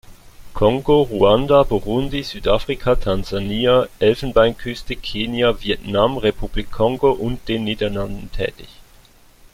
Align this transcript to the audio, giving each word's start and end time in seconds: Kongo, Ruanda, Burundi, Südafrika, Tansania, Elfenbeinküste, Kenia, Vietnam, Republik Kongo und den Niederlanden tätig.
Kongo, 0.55 1.03
Ruanda, 1.05 1.61
Burundi, 1.63 2.23
Südafrika, 2.23 2.95
Tansania, 2.95 3.87
Elfenbeinküste, 3.99 4.95
Kenia, 4.95 5.61
Vietnam, 5.61 6.17
Republik 6.17 6.71
Kongo 6.71 7.11
und 7.11 7.47
den 7.47 7.65
Niederlanden 7.65 8.31
tätig. 8.31 8.69